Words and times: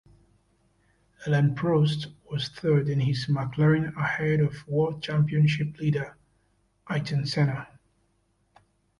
Alain 1.27 1.53
Prost 1.53 2.07
was 2.31 2.49
third 2.49 2.89
in 2.89 3.01
his 3.01 3.27
McLaren 3.27 3.95
ahead 3.95 4.39
of 4.39 4.67
World 4.67 5.03
Championship 5.03 5.77
leader 5.77 6.17
Ayrton 6.89 7.23
Senna. 7.27 7.67